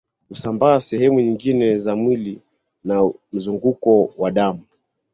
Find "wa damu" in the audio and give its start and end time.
4.17-4.61